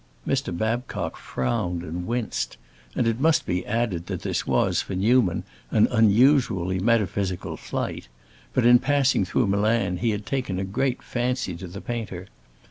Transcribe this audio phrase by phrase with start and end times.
[0.27, 0.57] Mr.
[0.57, 2.57] Babcock frowned and winced.
[2.95, 8.07] And it must be added that this was, for Newman, an unusually metaphysical flight;
[8.51, 12.25] but in passing through Milan he had taken a great fancy to the painter.